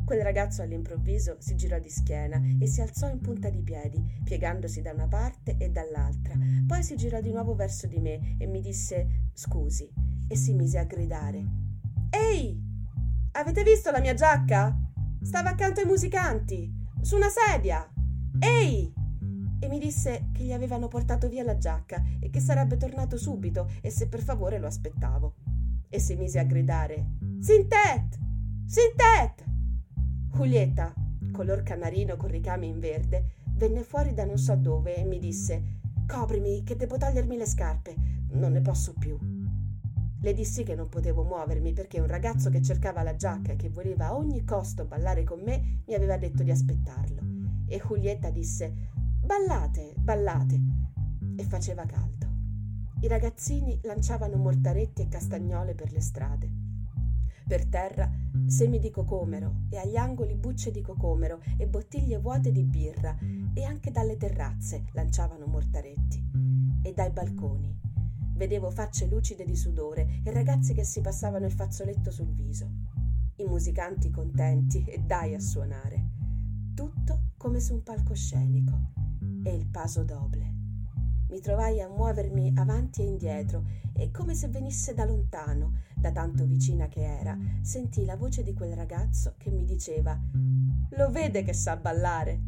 Quel 0.10 0.22
ragazzo 0.22 0.64
all'improvviso 0.64 1.36
si 1.40 1.56
girò 1.56 1.78
di 1.78 1.90
schiena 1.90 2.42
e 2.60 2.66
si 2.66 2.82
alzò 2.82 3.08
in 3.12 3.20
punta 3.20 3.50
di 3.50 3.62
piedi, 3.62 4.04
piegandosi 4.24 4.82
da 4.82 4.92
una 4.92 5.08
parte 5.08 5.56
e 5.60 5.70
dall'altra. 5.70 6.36
Poi 6.66 6.82
si 6.82 6.96
girò 6.96 7.22
di 7.22 7.32
nuovo 7.32 7.54
verso 7.54 7.86
di 7.86 8.00
me 8.00 8.36
e 8.40 8.48
mi 8.48 8.60
disse 8.60 9.30
scusi 9.34 9.88
e 10.28 10.36
si 10.36 10.54
mise 10.54 10.80
a 10.80 10.86
gridare. 10.86 11.46
Ehi! 12.10 12.60
Avete 13.34 13.62
visto 13.62 13.92
la 13.92 14.00
mia 14.00 14.16
giacca? 14.16 14.76
Stava 15.22 15.50
accanto 15.50 15.80
ai 15.80 15.86
musicanti, 15.86 16.74
su 17.02 17.16
una 17.16 17.30
sedia. 17.30 17.88
Ehi! 18.40 18.99
E 19.60 19.68
mi 19.68 19.80
disse 19.80 20.30
che 20.32 20.44
gli 20.44 20.54
avevano 20.54 20.88
portato 20.88 21.28
via 21.28 21.44
la 21.44 21.58
giacca 21.58 22.04
e 22.20 22.30
che 22.30 22.40
sarebbe 22.40 22.78
tornato 22.78 23.18
subito 23.18 23.70
e 23.82 23.90
se 23.90 24.08
per 24.08 24.22
favore 24.22 24.58
lo 24.58 24.68
aspettavo. 24.68 25.36
E 25.90 26.00
si 26.00 26.16
mise 26.16 26.40
a 26.40 26.44
gridare: 26.44 27.14
Sintet! 27.40 28.18
Sintet! 28.66 29.44
Julietta, 30.32 30.94
color 31.32 31.64
canarino 31.64 32.16
con 32.16 32.30
ricami 32.30 32.68
in 32.68 32.80
verde, 32.80 33.32
venne 33.54 33.84
fuori 33.84 34.14
da 34.14 34.26
non 34.26 34.38
so 34.38 34.56
dove 34.56 34.96
e 34.96 35.04
mi 35.04 35.20
disse: 35.20 35.80
Coprimi, 36.08 36.64
che 36.64 36.76
devo 36.76 36.98
togliermi 36.98 37.38
le 37.38 37.46
scarpe, 37.46 37.96
non 38.32 38.54
ne 38.54 38.62
posso 38.62 38.94
più. 38.98 39.18
Le 40.22 40.34
dissi 40.34 40.64
che 40.64 40.76
non 40.76 40.90
potevo 40.90 41.24
muovermi 41.24 41.72
perché 41.72 42.00
un 42.00 42.08
ragazzo 42.08 42.50
che 42.50 42.62
cercava 42.62 43.04
la 43.04 43.16
giacca 43.16 43.54
e 43.54 43.56
che 43.56 43.70
voleva 43.70 44.08
a 44.08 44.16
ogni 44.16 44.44
costo 44.44 44.86
ballare 44.86 45.24
con 45.24 45.40
me 45.42 45.82
mi 45.88 45.94
aveva 45.94 46.18
detto 46.18 46.44
di 46.44 46.52
aspettarlo. 46.52 47.22
E 47.68 47.82
Julietta 47.86 48.30
disse: 48.30 48.90
Ballate, 49.30 49.94
ballate. 49.96 50.60
E 51.36 51.44
faceva 51.44 51.86
caldo. 51.86 52.28
I 53.02 53.08
ragazzini 53.08 53.80
lanciavano 53.84 54.38
mortaretti 54.38 55.04
e 55.04 55.08
castagnole 55.08 55.76
per 55.76 55.92
le 55.92 56.02
strade. 56.02 56.50
Per 57.48 57.68
terra 57.68 58.10
semi 58.48 58.80
di 58.80 58.90
cocomero 58.90 59.66
e 59.70 59.78
agli 59.78 59.98
angoli 59.98 60.34
bucce 60.34 60.72
di 60.72 60.82
cocomero 60.82 61.42
e 61.58 61.68
bottiglie 61.68 62.18
vuote 62.18 62.52
di 62.52 62.64
birra 62.64 63.16
e 63.54 63.64
anche 63.64 63.92
dalle 63.92 64.18
terrazze 64.18 64.86
lanciavano 64.94 65.46
mortaretti. 65.46 66.32
E 66.82 66.92
dai 66.94 67.12
balconi 67.12 67.72
vedevo 68.34 68.72
facce 68.72 69.06
lucide 69.06 69.46
di 69.46 69.56
sudore 69.56 70.22
e 70.24 70.32
ragazzi 70.32 70.74
che 70.74 70.84
si 70.84 71.02
passavano 71.02 71.46
il 71.46 71.52
fazzoletto 71.52 72.10
sul 72.10 72.34
viso. 72.34 72.68
I 73.36 73.46
musicanti 73.46 74.10
contenti 74.10 74.84
e 74.86 74.98
dai 74.98 75.36
a 75.36 75.40
suonare. 75.40 76.04
Tutto 76.74 77.34
come 77.38 77.60
su 77.60 77.76
un 77.76 77.84
palcoscenico 77.84 78.99
e 79.44 79.54
il 79.54 79.68
paso 79.68 80.04
doble. 80.04 80.60
Mi 81.30 81.40
trovai 81.42 81.80
a 81.80 81.88
muovermi 81.88 82.54
avanti 82.56 83.02
e 83.02 83.06
indietro 83.06 83.64
e 83.94 84.10
come 84.10 84.34
se 84.34 84.48
venisse 84.48 84.94
da 84.94 85.06
lontano, 85.06 85.74
da 85.96 86.12
tanto 86.12 86.46
vicina 86.46 86.88
che 86.88 87.02
era, 87.02 87.38
sentii 87.62 88.06
la 88.06 88.16
voce 88.16 88.42
di 88.42 88.54
quel 88.54 88.74
ragazzo 88.74 89.36
che 89.38 89.52
mi 89.52 89.64
diceva 89.64 90.20
Lo 90.92 91.12
vede 91.12 91.44
che 91.44 91.54
sa 91.54 91.76
ballare? 91.76 92.42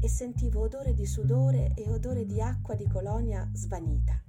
E 0.00 0.08
sentivo 0.08 0.62
odore 0.62 0.94
di 0.94 1.06
sudore 1.06 1.74
e 1.74 1.88
odore 1.90 2.24
di 2.24 2.40
acqua 2.40 2.74
di 2.74 2.88
colonia 2.88 3.48
svanita 3.52 4.20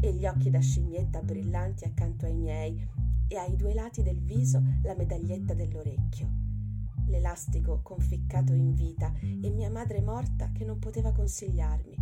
e 0.00 0.12
gli 0.14 0.26
occhi 0.26 0.50
da 0.50 0.60
scimmietta 0.60 1.22
brillanti 1.22 1.84
accanto 1.84 2.26
ai 2.26 2.34
miei 2.34 2.88
e 3.28 3.36
ai 3.36 3.54
due 3.54 3.74
lati 3.74 4.02
del 4.02 4.20
viso 4.20 4.60
la 4.82 4.94
medaglietta 4.94 5.54
dell'orecchio 5.54 6.49
l'elastico 7.10 7.80
conficcato 7.82 8.54
in 8.54 8.74
vita 8.74 9.12
e 9.20 9.50
mia 9.50 9.70
madre 9.70 10.00
morta 10.00 10.50
che 10.52 10.64
non 10.64 10.78
poteva 10.78 11.12
consigliarmi, 11.12 11.96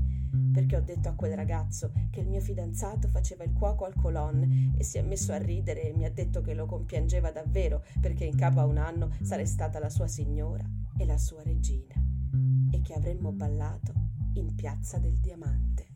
perché 0.53 0.77
ho 0.77 0.81
detto 0.81 1.09
a 1.09 1.14
quel 1.14 1.35
ragazzo 1.35 1.92
che 2.11 2.21
il 2.21 2.29
mio 2.29 2.40
fidanzato 2.40 3.09
faceva 3.09 3.44
il 3.44 3.53
cuoco 3.53 3.85
al 3.85 3.94
colon 3.94 4.75
e 4.77 4.85
si 4.85 4.99
è 4.99 5.03
messo 5.03 5.33
a 5.33 5.38
ridere 5.38 5.88
e 5.88 5.97
mi 5.97 6.05
ha 6.05 6.11
detto 6.11 6.40
che 6.40 6.55
lo 6.55 6.66
compiangeva 6.66 7.31
davvero 7.31 7.85
perché 8.01 8.25
in 8.25 8.37
capo 8.37 8.61
a 8.61 8.66
un 8.66 8.79
anno 8.79 9.11
sarei 9.23 9.47
stata 9.47 9.79
la 9.79 9.90
sua 9.90 10.07
signora 10.07 10.64
e 10.97 11.05
la 11.05 11.18
sua 11.18 11.42
regina 11.42 11.94
e 12.71 12.83
che 12.83 12.92
avremmo 12.92 13.33
ballato 13.33 13.92
in 14.35 14.55
piazza 14.55 14.99
del 14.99 15.18
diamante. 15.18 15.87